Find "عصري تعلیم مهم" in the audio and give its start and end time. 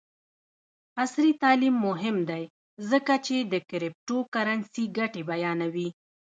1.03-2.17